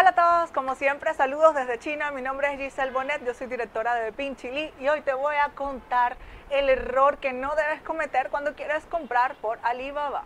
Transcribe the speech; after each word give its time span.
Hola 0.00 0.10
a 0.10 0.14
todos, 0.14 0.50
como 0.52 0.76
siempre, 0.76 1.12
saludos 1.12 1.54
desde 1.54 1.78
China. 1.78 2.10
Mi 2.10 2.22
nombre 2.22 2.50
es 2.50 2.58
Giselle 2.58 2.90
Bonet, 2.90 3.22
yo 3.22 3.34
soy 3.34 3.48
directora 3.48 3.96
de 3.96 4.12
Pinchili 4.12 4.72
y 4.80 4.88
hoy 4.88 5.02
te 5.02 5.12
voy 5.12 5.36
a 5.36 5.50
contar 5.50 6.16
el 6.48 6.70
error 6.70 7.18
que 7.18 7.34
no 7.34 7.54
debes 7.54 7.82
cometer 7.82 8.30
cuando 8.30 8.54
quieres 8.54 8.82
comprar 8.86 9.34
por 9.42 9.58
Alibaba. 9.62 10.24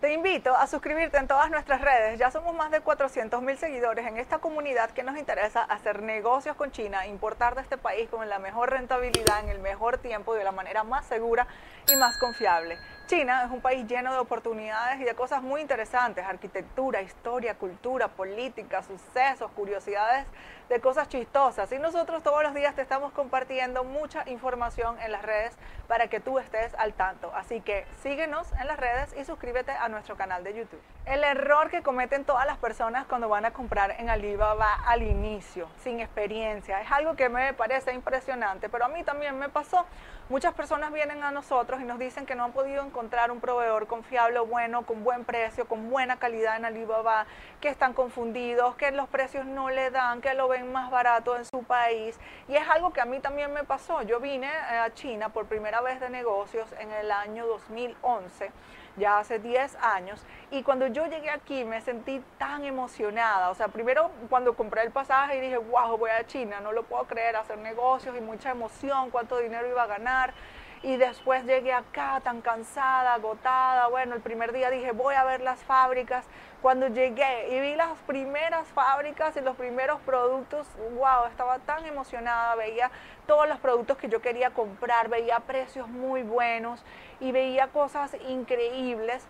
Te 0.00 0.12
invito 0.12 0.56
a 0.56 0.66
suscribirte 0.66 1.18
en 1.18 1.28
todas 1.28 1.52
nuestras 1.52 1.82
redes. 1.82 2.18
Ya 2.18 2.32
somos 2.32 2.52
más 2.56 2.72
de 2.72 2.80
400 2.80 3.40
mil 3.42 3.56
seguidores 3.56 4.04
en 4.08 4.16
esta 4.16 4.38
comunidad 4.38 4.90
que 4.90 5.04
nos 5.04 5.16
interesa 5.16 5.62
hacer 5.62 6.02
negocios 6.02 6.56
con 6.56 6.72
China, 6.72 7.06
importar 7.06 7.54
de 7.54 7.60
este 7.60 7.78
país 7.78 8.10
con 8.10 8.28
la 8.28 8.40
mejor 8.40 8.70
rentabilidad, 8.70 9.38
en 9.44 9.50
el 9.50 9.60
mejor 9.60 9.98
tiempo 9.98 10.34
y 10.34 10.38
de 10.38 10.44
la 10.44 10.50
manera 10.50 10.82
más 10.82 11.06
segura 11.06 11.46
y 11.86 11.94
más 11.94 12.18
confiable. 12.18 12.76
China 13.06 13.44
es 13.44 13.52
un 13.52 13.60
país 13.60 13.86
lleno 13.86 14.12
de 14.12 14.18
oportunidades 14.18 15.00
y 15.00 15.04
de 15.04 15.14
cosas 15.14 15.40
muy 15.40 15.60
interesantes, 15.60 16.24
arquitectura, 16.24 17.02
historia, 17.02 17.54
cultura, 17.54 18.08
política, 18.08 18.82
sucesos, 18.82 19.48
curiosidades 19.52 20.26
de 20.68 20.80
cosas 20.80 21.08
chistosas. 21.08 21.70
Y 21.70 21.78
nosotros 21.78 22.24
todos 22.24 22.42
los 22.42 22.52
días 22.52 22.74
te 22.74 22.82
estamos 22.82 23.12
compartiendo 23.12 23.84
mucha 23.84 24.28
información 24.28 24.98
en 25.00 25.12
las 25.12 25.22
redes 25.22 25.56
para 25.86 26.08
que 26.08 26.18
tú 26.18 26.40
estés 26.40 26.74
al 26.74 26.94
tanto. 26.94 27.32
Así 27.36 27.60
que 27.60 27.86
síguenos 28.02 28.50
en 28.60 28.66
las 28.66 28.76
redes 28.76 29.14
y 29.16 29.24
suscríbete 29.24 29.70
a 29.70 29.88
nuestro 29.88 30.16
canal 30.16 30.42
de 30.42 30.54
YouTube. 30.54 30.80
El 31.04 31.22
error 31.22 31.70
que 31.70 31.82
cometen 31.84 32.24
todas 32.24 32.44
las 32.44 32.58
personas 32.58 33.06
cuando 33.06 33.28
van 33.28 33.44
a 33.44 33.52
comprar 33.52 33.92
en 34.00 34.10
Alibaba 34.10 34.74
al 34.84 35.04
inicio, 35.04 35.68
sin 35.78 36.00
experiencia, 36.00 36.80
es 36.80 36.90
algo 36.90 37.14
que 37.14 37.28
me 37.28 37.54
parece 37.54 37.94
impresionante, 37.94 38.68
pero 38.68 38.86
a 38.86 38.88
mí 38.88 39.04
también 39.04 39.38
me 39.38 39.48
pasó. 39.48 39.86
Muchas 40.28 40.54
personas 40.54 40.92
vienen 40.92 41.22
a 41.22 41.30
nosotros 41.30 41.80
y 41.80 41.84
nos 41.84 42.00
dicen 42.00 42.26
que 42.26 42.34
no 42.34 42.42
han 42.42 42.50
podido 42.50 42.82
encontrar 42.82 42.95
un 42.98 43.40
proveedor 43.40 43.86
confiable 43.86 44.40
bueno, 44.40 44.86
con 44.86 45.04
buen 45.04 45.24
precio, 45.24 45.68
con 45.68 45.90
buena 45.90 46.18
calidad 46.18 46.56
en 46.56 46.64
Alibaba, 46.64 47.26
que 47.60 47.68
están 47.68 47.92
confundidos, 47.92 48.74
que 48.76 48.90
los 48.90 49.06
precios 49.08 49.44
no 49.44 49.68
le 49.68 49.90
dan, 49.90 50.22
que 50.22 50.32
lo 50.32 50.48
ven 50.48 50.72
más 50.72 50.90
barato 50.90 51.36
en 51.36 51.44
su 51.44 51.62
país. 51.62 52.18
Y 52.48 52.56
es 52.56 52.66
algo 52.68 52.92
que 52.92 53.02
a 53.02 53.04
mí 53.04 53.20
también 53.20 53.52
me 53.52 53.64
pasó. 53.64 54.00
Yo 54.02 54.18
vine 54.18 54.48
a 54.48 54.92
China 54.94 55.28
por 55.28 55.46
primera 55.46 55.82
vez 55.82 56.00
de 56.00 56.08
negocios 56.08 56.72
en 56.80 56.90
el 56.90 57.10
año 57.10 57.46
2011 57.46 58.50
ya 58.96 59.18
hace 59.18 59.38
10 59.38 59.76
años, 59.82 60.24
y 60.50 60.62
cuando 60.62 60.86
yo 60.86 61.06
llegué 61.06 61.28
aquí 61.28 61.64
me 61.64 61.82
sentí 61.82 62.22
tan 62.38 62.64
emocionada. 62.64 63.50
O 63.50 63.54
sea, 63.54 63.68
primero 63.68 64.10
cuando 64.30 64.54
compré 64.54 64.84
el 64.84 64.90
pasaje 64.90 65.36
y 65.36 65.40
dije, 65.40 65.58
wow, 65.58 65.98
voy 65.98 66.10
a 66.10 66.26
China, 66.26 66.60
no 66.60 66.72
lo 66.72 66.82
puedo 66.84 67.04
creer, 67.04 67.36
hacer 67.36 67.58
negocios 67.58 68.16
y 68.16 68.22
mucha 68.22 68.52
emoción, 68.52 69.10
cuánto 69.10 69.36
dinero 69.36 69.68
iba 69.68 69.82
a 69.82 69.86
ganar. 69.86 70.32
Y 70.82 70.96
después 70.96 71.44
llegué 71.44 71.72
acá 71.72 72.20
tan 72.22 72.40
cansada, 72.40 73.14
agotada. 73.14 73.88
Bueno, 73.88 74.14
el 74.14 74.20
primer 74.20 74.52
día 74.52 74.70
dije, 74.70 74.92
voy 74.92 75.14
a 75.14 75.24
ver 75.24 75.40
las 75.40 75.62
fábricas. 75.64 76.24
Cuando 76.62 76.88
llegué 76.88 77.48
y 77.50 77.60
vi 77.60 77.74
las 77.76 77.98
primeras 78.06 78.66
fábricas 78.68 79.36
y 79.36 79.40
los 79.40 79.56
primeros 79.56 80.00
productos, 80.02 80.66
wow, 80.94 81.26
estaba 81.28 81.58
tan 81.60 81.84
emocionada, 81.86 82.54
veía 82.56 82.90
todos 83.26 83.48
los 83.48 83.58
productos 83.58 83.96
que 83.98 84.08
yo 84.08 84.20
quería 84.20 84.50
comprar, 84.50 85.08
veía 85.08 85.38
precios 85.40 85.88
muy 85.88 86.22
buenos 86.22 86.82
y 87.20 87.32
veía 87.32 87.68
cosas 87.68 88.16
increíbles. 88.28 89.26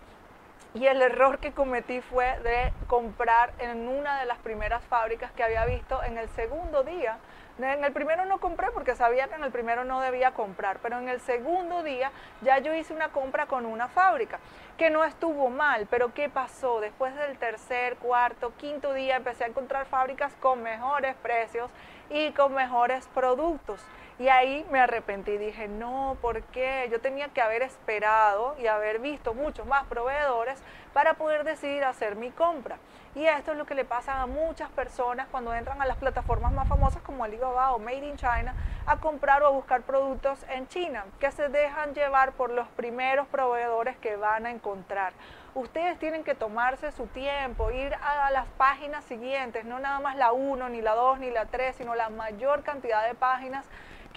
Y 0.73 0.85
el 0.85 1.01
error 1.01 1.39
que 1.39 1.53
cometí 1.53 2.01
fue 2.01 2.39
de 2.39 2.71
comprar 2.87 3.53
en 3.59 3.87
una 3.87 4.19
de 4.19 4.25
las 4.25 4.37
primeras 4.39 4.83
fábricas 4.83 5.31
que 5.31 5.43
había 5.43 5.65
visto 5.65 6.03
en 6.03 6.17
el 6.17 6.29
segundo 6.29 6.83
día 6.83 7.17
en 7.59 7.83
el 7.83 7.91
primero 7.91 8.25
no 8.25 8.39
compré 8.39 8.67
porque 8.71 8.95
sabía 8.95 9.27
que 9.27 9.35
en 9.35 9.43
el 9.43 9.51
primero 9.51 9.83
no 9.83 10.01
debía 10.01 10.31
comprar, 10.31 10.79
pero 10.81 10.99
en 10.99 11.09
el 11.09 11.19
segundo 11.19 11.83
día 11.83 12.11
ya 12.41 12.59
yo 12.59 12.73
hice 12.73 12.93
una 12.93 13.09
compra 13.09 13.47
con 13.47 13.65
una 13.65 13.87
fábrica, 13.87 14.39
que 14.77 14.89
no 14.89 15.03
estuvo 15.03 15.49
mal, 15.49 15.87
pero 15.89 16.13
¿qué 16.13 16.29
pasó? 16.29 16.79
Después 16.79 17.15
del 17.15 17.37
tercer, 17.37 17.95
cuarto, 17.97 18.53
quinto 18.57 18.93
día 18.93 19.17
empecé 19.17 19.45
a 19.45 19.47
encontrar 19.47 19.85
fábricas 19.87 20.31
con 20.39 20.61
mejores 20.61 21.15
precios 21.15 21.71
y 22.09 22.31
con 22.31 22.53
mejores 22.53 23.07
productos. 23.07 23.81
Y 24.19 24.29
ahí 24.29 24.65
me 24.71 24.79
arrepentí, 24.79 25.37
dije, 25.37 25.67
no, 25.67 26.17
¿por 26.21 26.41
qué? 26.43 26.87
Yo 26.91 26.99
tenía 26.99 27.27
que 27.27 27.39
haber 27.39 27.61
esperado 27.61 28.55
y 28.59 28.65
haber 28.65 28.97
visto 28.97 29.35
muchos 29.35 29.67
más 29.67 29.85
proveedores 29.85 30.57
para 30.91 31.13
poder 31.13 31.43
decidir 31.43 31.83
hacer 31.83 32.15
mi 32.15 32.31
compra. 32.31 32.77
Y 33.13 33.25
esto 33.25 33.51
es 33.51 33.57
lo 33.59 33.65
que 33.65 33.75
le 33.75 33.85
pasa 33.85 34.21
a 34.21 34.25
muchas 34.25 34.69
personas 34.69 35.27
cuando 35.29 35.53
entran 35.53 35.79
a 35.83 35.85
las 35.85 35.97
plataformas 35.97 36.51
más 36.51 36.67
famosas 36.67 37.03
como 37.03 37.23
Alibaba 37.23 37.73
o 37.73 37.79
Made 37.79 38.07
in 38.07 38.17
China 38.17 38.55
a 38.87 39.01
comprar 39.01 39.43
o 39.43 39.47
a 39.47 39.49
buscar 39.49 39.81
productos 39.81 40.39
en 40.49 40.67
China, 40.69 41.05
que 41.19 41.29
se 41.31 41.49
dejan 41.49 41.93
llevar 41.93 42.31
por 42.31 42.49
los 42.49 42.67
primeros 42.69 43.27
proveedores 43.27 43.97
que 43.97 44.15
van 44.15 44.45
a 44.45 44.51
encontrar. 44.51 45.11
Ustedes 45.55 45.99
tienen 45.99 46.23
que 46.23 46.35
tomarse 46.35 46.93
su 46.93 47.05
tiempo, 47.07 47.69
ir 47.69 47.93
a 47.95 48.31
las 48.31 48.47
páginas 48.57 49.03
siguientes, 49.03 49.65
no 49.65 49.79
nada 49.79 49.99
más 49.99 50.15
la 50.15 50.31
1, 50.31 50.69
ni 50.69 50.81
la 50.81 50.95
2, 50.95 51.19
ni 51.19 51.31
la 51.31 51.45
3, 51.45 51.75
sino 51.75 51.95
la 51.95 52.09
mayor 52.09 52.63
cantidad 52.63 53.05
de 53.05 53.13
páginas 53.13 53.65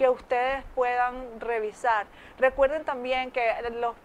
que 0.01 0.09
ustedes 0.09 0.63
puedan 0.73 1.39
revisar. 1.39 2.07
Recuerden 2.39 2.83
también 2.85 3.29
que 3.29 3.53
los, 3.79 3.95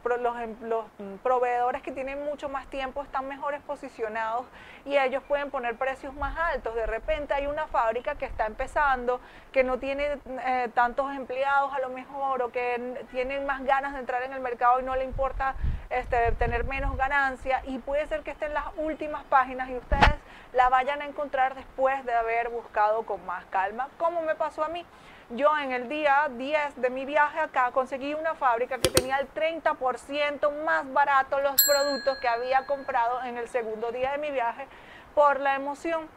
los, 0.60 0.84
proveedores 1.22 1.80
que 1.80 1.90
tienen 1.90 2.22
mucho 2.22 2.50
más 2.50 2.66
tiempo 2.66 3.02
están 3.02 3.26
mejores 3.28 3.62
posicionados 3.62 4.44
y 4.84 4.98
ellos 4.98 5.22
pueden 5.26 5.50
poner 5.50 5.76
precios 5.76 6.12
más 6.14 6.36
altos. 6.36 6.74
De 6.74 6.84
repente 6.84 7.32
hay 7.32 7.46
una 7.46 7.66
fábrica 7.68 8.14
que 8.16 8.26
está 8.26 8.44
empezando, 8.44 9.22
que 9.52 9.64
no 9.64 9.78
tiene 9.78 10.18
eh, 10.44 10.55
tantos 10.74 11.14
empleados 11.14 11.72
a 11.72 11.80
lo 11.80 11.88
mejor 11.90 12.42
o 12.42 12.50
que 12.50 13.06
tienen 13.10 13.46
más 13.46 13.64
ganas 13.64 13.92
de 13.94 14.00
entrar 14.00 14.22
en 14.22 14.32
el 14.32 14.40
mercado 14.40 14.80
y 14.80 14.82
no 14.82 14.96
le 14.96 15.04
importa 15.04 15.54
este, 15.90 16.32
tener 16.32 16.64
menos 16.64 16.96
ganancia 16.96 17.62
y 17.66 17.78
puede 17.78 18.06
ser 18.06 18.22
que 18.22 18.32
esté 18.32 18.46
en 18.46 18.54
las 18.54 18.66
últimas 18.76 19.24
páginas 19.24 19.68
y 19.68 19.76
ustedes 19.76 20.14
la 20.52 20.68
vayan 20.68 21.02
a 21.02 21.06
encontrar 21.06 21.54
después 21.54 22.04
de 22.04 22.14
haber 22.14 22.48
buscado 22.48 23.02
con 23.04 23.24
más 23.26 23.44
calma, 23.46 23.88
como 23.98 24.22
me 24.22 24.34
pasó 24.34 24.64
a 24.64 24.68
mí. 24.68 24.84
Yo 25.30 25.56
en 25.58 25.72
el 25.72 25.88
día 25.88 26.28
10 26.30 26.76
de 26.76 26.90
mi 26.90 27.04
viaje 27.04 27.40
acá 27.40 27.72
conseguí 27.72 28.14
una 28.14 28.34
fábrica 28.34 28.78
que 28.78 28.90
tenía 28.90 29.18
el 29.18 29.28
30% 29.34 30.64
más 30.64 30.92
barato 30.92 31.40
los 31.40 31.60
productos 31.64 32.18
que 32.18 32.28
había 32.28 32.64
comprado 32.66 33.22
en 33.24 33.36
el 33.36 33.48
segundo 33.48 33.90
día 33.90 34.12
de 34.12 34.18
mi 34.18 34.30
viaje 34.30 34.66
por 35.14 35.40
la 35.40 35.56
emoción. 35.56 36.08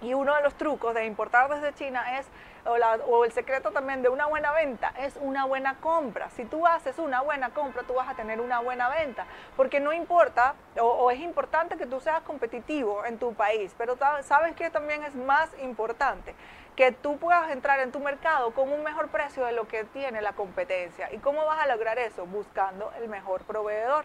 Y 0.00 0.14
uno 0.14 0.34
de 0.34 0.42
los 0.42 0.54
trucos 0.54 0.94
de 0.94 1.06
importar 1.06 1.50
desde 1.50 1.74
China 1.74 2.18
es, 2.18 2.26
o, 2.64 3.24
el 3.24 3.32
secreto 3.32 3.70
también 3.70 4.02
de 4.02 4.08
una 4.08 4.26
buena 4.26 4.52
venta, 4.52 4.92
es 4.98 5.16
una 5.20 5.44
buena 5.44 5.76
compra. 5.80 6.30
Si 6.30 6.44
tú 6.44 6.66
haces 6.66 6.98
una 6.98 7.20
buena 7.22 7.50
compra, 7.50 7.82
tú 7.82 7.94
vas 7.94 8.08
a 8.08 8.14
tener 8.14 8.40
una 8.40 8.60
buena 8.60 8.88
venta. 8.88 9.26
Porque 9.56 9.80
no 9.80 9.92
importa, 9.92 10.54
o, 10.78 10.84
o 10.84 11.10
es 11.10 11.20
importante 11.20 11.76
que 11.76 11.86
tú 11.86 12.00
seas 12.00 12.22
competitivo 12.22 13.04
en 13.04 13.18
tu 13.18 13.34
país, 13.34 13.74
pero 13.76 13.96
sabes 14.22 14.54
que 14.54 14.70
también 14.70 15.02
es 15.02 15.14
más 15.14 15.50
importante 15.62 16.34
que 16.78 16.92
tú 16.92 17.18
puedas 17.18 17.50
entrar 17.50 17.80
en 17.80 17.90
tu 17.90 17.98
mercado 17.98 18.52
con 18.52 18.70
un 18.70 18.84
mejor 18.84 19.08
precio 19.08 19.44
de 19.44 19.50
lo 19.50 19.66
que 19.66 19.82
tiene 19.82 20.22
la 20.22 20.34
competencia. 20.34 21.12
¿Y 21.12 21.18
cómo 21.18 21.44
vas 21.44 21.58
a 21.58 21.66
lograr 21.66 21.98
eso? 21.98 22.24
Buscando 22.24 22.92
el 23.02 23.08
mejor 23.08 23.42
proveedor. 23.42 24.04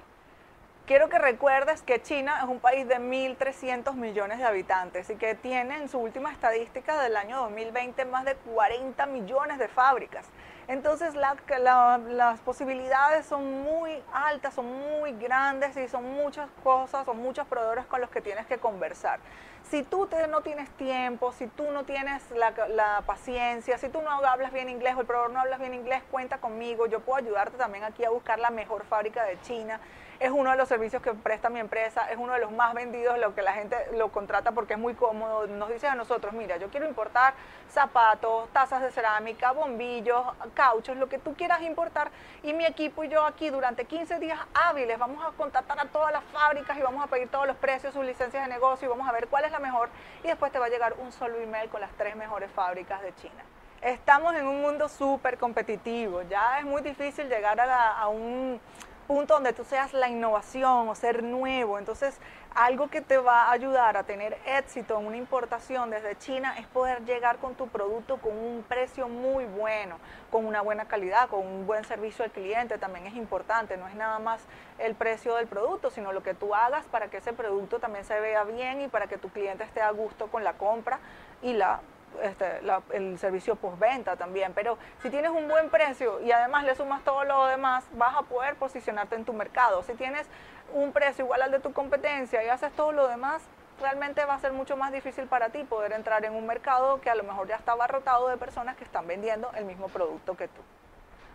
Quiero 0.85 1.07
que 1.07 1.17
recuerdes 1.17 1.81
que 1.81 2.01
China 2.01 2.39
es 2.43 2.49
un 2.49 2.59
país 2.59 2.85
de 2.85 2.97
1.300 2.97 3.93
millones 3.93 4.39
de 4.39 4.43
habitantes 4.43 5.09
y 5.09 5.15
que 5.15 5.33
tiene 5.33 5.77
en 5.77 5.87
su 5.87 5.97
última 5.97 6.29
estadística 6.29 7.01
del 7.01 7.15
año 7.15 7.39
2020 7.39 8.03
más 8.03 8.25
de 8.25 8.35
40 8.35 9.05
millones 9.05 9.59
de 9.59 9.69
fábricas. 9.69 10.25
Entonces 10.67 11.15
las 11.15 12.39
posibilidades 12.41 13.25
son 13.25 13.63
muy 13.63 14.03
altas, 14.11 14.55
son 14.55 14.65
muy 14.65 15.13
grandes 15.13 15.77
y 15.77 15.87
son 15.87 16.03
muchas 16.15 16.49
cosas, 16.65 17.05
son 17.05 17.17
muchos 17.17 17.47
proveedores 17.47 17.85
con 17.85 18.01
los 18.01 18.09
que 18.09 18.19
tienes 18.19 18.45
que 18.45 18.57
conversar. 18.57 19.21
Si 19.63 19.83
tú 19.83 20.09
no 20.29 20.41
tienes 20.41 20.69
tiempo, 20.71 21.31
si 21.31 21.47
tú 21.47 21.71
no 21.71 21.85
tienes 21.85 22.29
la, 22.31 22.53
la, 22.67 23.03
paciencia, 23.05 23.77
si 23.77 23.87
tú 23.87 24.01
no 24.01 24.11
hablas 24.11 24.51
bien 24.51 24.67
inglés 24.67 24.95
o 24.97 24.99
el 24.99 25.05
proveedor 25.05 25.31
no 25.31 25.39
hablas 25.39 25.61
bien 25.61 25.73
inglés, 25.73 26.03
cuenta 26.11 26.39
conmigo. 26.39 26.87
Yo 26.87 26.99
puedo 26.99 27.19
ayudarte 27.19 27.57
también 27.57 27.85
aquí 27.85 28.03
a 28.03 28.09
buscar 28.09 28.37
la 28.39 28.49
mejor 28.49 28.83
fábrica 28.83 29.23
de 29.23 29.39
China 29.43 29.79
es 30.23 30.31
uno 30.31 30.51
de 30.51 30.55
los 30.55 30.69
servicios 30.69 31.01
que 31.01 31.13
presta 31.13 31.49
mi 31.49 31.59
empresa, 31.59 32.09
es 32.09 32.17
uno 32.17 32.31
de 32.31 32.39
los 32.39 32.49
más 32.49 32.73
vendidos, 32.73 33.19
lo 33.19 33.35
que 33.35 33.41
la 33.41 33.51
gente 33.51 33.75
lo 33.97 34.09
contrata 34.09 34.53
porque 34.53 34.75
es 34.75 34.79
muy 34.79 34.93
cómodo. 34.93 35.47
Nos 35.47 35.67
dice 35.67 35.87
a 35.87 35.95
nosotros, 35.95 36.31
mira, 36.31 36.55
yo 36.55 36.69
quiero 36.69 36.87
importar 36.87 37.33
zapatos, 37.69 38.47
tazas 38.53 38.81
de 38.81 38.91
cerámica, 38.91 39.51
bombillos, 39.51 40.25
cauchos, 40.53 40.95
lo 40.95 41.09
que 41.09 41.19
tú 41.19 41.33
quieras 41.33 41.61
importar. 41.63 42.09
Y 42.41 42.53
mi 42.53 42.65
equipo 42.65 43.03
y 43.03 43.09
yo 43.09 43.25
aquí 43.25 43.49
durante 43.49 43.83
15 43.83 44.17
días 44.19 44.39
hábiles 44.53 44.97
vamos 44.97 45.21
a 45.25 45.35
contactar 45.35 45.77
a 45.77 45.89
todas 45.89 46.13
las 46.13 46.23
fábricas 46.23 46.77
y 46.77 46.81
vamos 46.81 47.03
a 47.03 47.07
pedir 47.07 47.27
todos 47.27 47.45
los 47.45 47.57
precios, 47.57 47.93
sus 47.93 48.05
licencias 48.05 48.47
de 48.47 48.49
negocio 48.49 48.85
y 48.85 48.89
vamos 48.89 49.09
a 49.09 49.11
ver 49.11 49.27
cuál 49.27 49.43
es 49.43 49.51
la 49.51 49.59
mejor. 49.59 49.89
Y 50.23 50.27
después 50.27 50.53
te 50.53 50.59
va 50.59 50.67
a 50.67 50.69
llegar 50.69 50.95
un 50.99 51.11
solo 51.11 51.37
email 51.37 51.69
con 51.69 51.81
las 51.81 51.91
tres 51.97 52.15
mejores 52.15 52.49
fábricas 52.49 53.01
de 53.01 53.13
China. 53.15 53.43
Estamos 53.81 54.33
en 54.35 54.47
un 54.47 54.61
mundo 54.61 54.87
súper 54.87 55.37
competitivo, 55.37 56.21
ya 56.21 56.59
es 56.59 56.65
muy 56.65 56.81
difícil 56.81 57.27
llegar 57.27 57.59
a, 57.59 57.99
a 57.99 58.07
un 58.07 58.61
punto 59.03 59.35
donde 59.35 59.53
tú 59.53 59.63
seas 59.63 59.93
la 59.93 60.09
innovación 60.09 60.87
o 60.89 60.95
ser 60.95 61.23
nuevo. 61.23 61.77
Entonces, 61.79 62.19
algo 62.55 62.87
que 62.87 63.01
te 63.01 63.17
va 63.17 63.45
a 63.45 63.51
ayudar 63.51 63.97
a 63.97 64.03
tener 64.03 64.37
éxito 64.45 64.99
en 64.99 65.07
una 65.07 65.17
importación 65.17 65.89
desde 65.89 66.17
China 66.17 66.55
es 66.59 66.67
poder 66.67 67.03
llegar 67.03 67.37
con 67.37 67.55
tu 67.55 67.67
producto 67.67 68.17
con 68.17 68.37
un 68.37 68.63
precio 68.67 69.07
muy 69.07 69.45
bueno, 69.45 69.97
con 70.31 70.45
una 70.45 70.61
buena 70.61 70.85
calidad, 70.85 71.29
con 71.29 71.45
un 71.45 71.65
buen 71.65 71.83
servicio 71.83 72.23
al 72.23 72.31
cliente. 72.31 72.77
También 72.77 73.07
es 73.07 73.15
importante, 73.15 73.77
no 73.77 73.87
es 73.87 73.95
nada 73.95 74.19
más 74.19 74.41
el 74.77 74.95
precio 74.95 75.35
del 75.35 75.47
producto, 75.47 75.89
sino 75.89 76.13
lo 76.13 76.21
que 76.21 76.33
tú 76.33 76.53
hagas 76.53 76.85
para 76.85 77.09
que 77.09 77.17
ese 77.17 77.33
producto 77.33 77.79
también 77.79 78.05
se 78.05 78.19
vea 78.19 78.43
bien 78.43 78.81
y 78.81 78.87
para 78.87 79.07
que 79.07 79.17
tu 79.17 79.29
cliente 79.29 79.63
esté 79.63 79.81
a 79.81 79.91
gusto 79.91 80.27
con 80.27 80.43
la 80.43 80.53
compra 80.53 80.99
y 81.41 81.53
la 81.53 81.81
este, 82.21 82.61
el 82.93 83.17
servicio 83.19 83.55
postventa 83.55 84.15
también. 84.15 84.53
Pero 84.53 84.77
si 85.01 85.09
tienes 85.09 85.31
un 85.31 85.47
buen 85.47 85.69
precio 85.69 86.21
y 86.21 86.31
además 86.31 86.63
le 86.65 86.75
sumas 86.75 87.03
todo 87.03 87.23
lo 87.23 87.45
demás, 87.47 87.85
vas 87.93 88.15
a 88.15 88.21
poder 88.23 88.55
posicionarte 88.55 89.15
en 89.15 89.25
tu 89.25 89.33
mercado. 89.33 89.83
Si 89.83 89.93
tienes 89.93 90.27
un 90.73 90.91
precio 90.91 91.25
igual 91.25 91.41
al 91.41 91.51
de 91.51 91.59
tu 91.59 91.73
competencia 91.73 92.43
y 92.43 92.49
haces 92.49 92.71
todo 92.73 92.91
lo 92.91 93.07
demás, 93.07 93.41
realmente 93.79 94.23
va 94.25 94.35
a 94.35 94.39
ser 94.39 94.53
mucho 94.53 94.77
más 94.77 94.91
difícil 94.91 95.25
para 95.25 95.49
ti 95.49 95.63
poder 95.63 95.93
entrar 95.93 96.23
en 96.25 96.33
un 96.33 96.45
mercado 96.45 97.01
que 97.01 97.09
a 97.09 97.15
lo 97.15 97.23
mejor 97.23 97.47
ya 97.47 97.55
está 97.55 97.73
abarrotado 97.73 98.27
de 98.29 98.37
personas 98.37 98.77
que 98.77 98.83
están 98.83 99.07
vendiendo 99.07 99.51
el 99.55 99.65
mismo 99.65 99.87
producto 99.87 100.35
que 100.35 100.47
tú. 100.47 100.61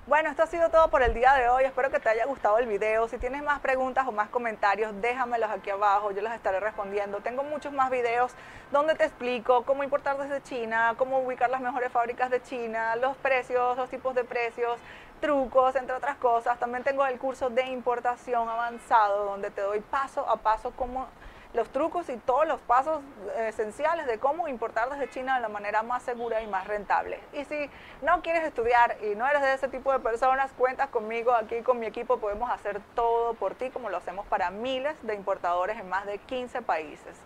Bueno, 0.09 0.31
esto 0.31 0.43
ha 0.43 0.47
sido 0.47 0.71
todo 0.71 0.89
por 0.89 1.03
el 1.03 1.13
día 1.13 1.35
de 1.35 1.51
hoy. 1.51 1.65
Espero 1.65 1.91
que 1.91 2.01
te 2.01 2.09
haya 2.09 2.25
gustado 2.25 2.57
el 2.57 2.65
video. 2.67 3.07
Si 3.09 3.19
tienes 3.19 3.43
más 3.43 3.61
preguntas 3.61 4.07
o 4.09 4.13
más 4.13 4.31
comentarios, 4.31 4.99
déjamelos 5.03 5.51
aquí 5.51 5.69
abajo. 5.69 6.13
Yo 6.13 6.23
los 6.23 6.33
estaré 6.33 6.61
respondiendo. 6.61 7.19
Tengo 7.19 7.43
muchos 7.43 7.75
más 7.75 7.91
videos 7.91 8.33
donde 8.73 8.95
te 8.95 9.05
explico 9.05 9.65
cómo 9.65 9.85
importar 9.85 10.17
desde 10.17 10.43
China, 10.43 10.95
cómo 10.97 11.19
ubicar 11.19 11.51
las 11.51 11.61
mejores 11.61 11.93
fábricas 11.93 12.31
de 12.31 12.43
China, 12.43 12.97
los 12.97 13.19
precios, 13.19 13.77
los 13.77 13.91
tipos 13.91 14.15
de 14.15 14.25
precios, 14.25 14.81
trucos, 15.21 15.77
entre 15.77 15.95
otras 15.95 16.17
cosas. 16.17 16.59
También 16.59 16.85
tengo 16.85 17.05
el 17.05 17.19
curso 17.19 17.51
de 17.51 17.67
importación 17.67 18.49
avanzado 18.49 19.27
donde 19.27 19.51
te 19.51 19.61
doy 19.61 19.81
paso 19.81 20.27
a 20.27 20.39
paso 20.39 20.73
cómo 20.75 21.07
los 21.55 21.69
trucos 21.71 22.09
y 22.09 22.17
todos 22.19 22.47
los 22.47 22.61
pasos 22.61 23.01
esenciales 23.39 24.07
de 24.07 24.19
cómo 24.19 24.49
importar 24.49 24.91
desde 24.91 25.09
China 25.11 25.37
de 25.37 25.41
la 25.41 25.49
manera 25.49 25.83
más 25.83 26.03
segura 26.03 26.43
y 26.43 26.47
más 26.47 26.67
rentable. 26.67 27.21
Y 27.33 27.45
si 27.45 27.71
no 28.03 28.21
quieres 28.23 28.45
estudiar 28.45 28.97
y 29.03 29.15
no 29.15 29.27
eres 29.27 29.43
de 29.43 29.55
ese 29.55 29.69
tipo 29.69 29.93
de 29.93 29.99
personas, 29.99 30.53
cuentas 30.59 30.89
conmigo 30.89 31.33
aquí 31.33 31.63
con 31.63 31.79
mi 31.79 31.87
equipo, 31.87 32.19
podemos 32.19 32.51
hacer 32.51 32.81
todo 32.95 33.35
por 33.35 33.55
ti 33.55 33.71
como 33.71 33.89
lo 33.89 33.97
hacemos 33.97 34.27
para 34.27 34.51
miles 34.51 34.95
de 35.03 35.15
importadores 35.15 35.79
en 35.79 35.89
más 35.89 36.07
de 36.07 36.19
15 36.19 36.63
países. 36.63 37.17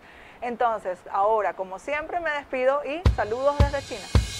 Entonces, 0.41 0.99
ahora, 1.11 1.53
como 1.53 1.79
siempre, 1.79 2.19
me 2.19 2.31
despido 2.31 2.83
y 2.85 3.01
saludos 3.15 3.57
desde 3.59 3.81
China. 3.81 4.32